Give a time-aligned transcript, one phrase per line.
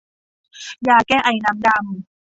[0.87, 1.81] ยาแก้ไอน้ำดำ